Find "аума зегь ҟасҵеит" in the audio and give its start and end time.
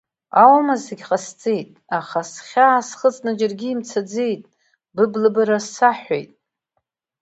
0.43-1.69